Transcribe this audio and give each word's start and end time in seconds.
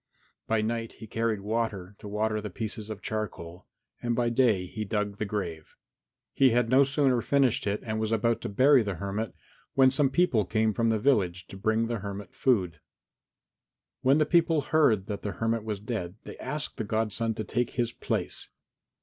By 0.47 0.63
night 0.63 0.93
he 0.93 1.05
carried 1.05 1.41
water 1.41 1.93
to 1.99 2.07
water 2.07 2.41
the 2.41 2.49
pieces 2.49 2.89
of 2.89 3.03
charcoal, 3.03 3.67
and 4.01 4.15
by 4.15 4.29
day 4.31 4.65
he 4.65 4.83
dug 4.83 5.19
the 5.19 5.25
grave. 5.27 5.75
He 6.33 6.49
had 6.49 6.69
no 6.69 6.83
sooner 6.83 7.21
finished 7.21 7.67
it 7.67 7.81
and 7.83 7.99
was 7.99 8.11
about 8.11 8.41
to 8.41 8.49
bury 8.49 8.81
the 8.81 8.95
hermit, 8.95 9.35
when 9.75 9.91
some 9.91 10.09
people 10.09 10.43
came 10.43 10.73
from 10.73 10.89
the 10.89 10.97
village 10.97 11.45
to 11.49 11.55
bring 11.55 11.85
the 11.85 11.99
hermit 11.99 12.33
food. 12.33 12.79
When 14.01 14.17
the 14.17 14.25
people 14.25 14.61
heard 14.61 15.05
that 15.05 15.21
the 15.21 15.33
hermit 15.33 15.63
was 15.63 15.79
dead 15.79 16.15
they 16.23 16.35
asked 16.39 16.77
the 16.77 16.83
godson 16.83 17.35
to 17.35 17.43
take 17.43 17.69
his 17.77 17.93
place. 17.93 18.49